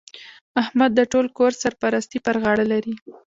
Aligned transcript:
احمد 0.61 0.91
د 0.95 1.01
ټول 1.11 1.25
کور 1.37 1.51
سرپرستي 1.61 2.19
پر 2.25 2.35
غاړه 2.43 2.65
لري. 2.71 2.93